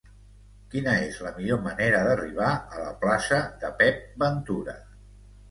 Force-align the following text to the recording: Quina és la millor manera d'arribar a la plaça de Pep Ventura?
Quina 0.69 0.93
és 1.09 1.19
la 1.25 1.33
millor 1.35 1.61
manera 1.65 1.99
d'arribar 2.07 2.49
a 2.55 2.81
la 2.87 2.95
plaça 3.05 3.43
de 3.67 3.71
Pep 3.83 4.03
Ventura? 4.27 4.77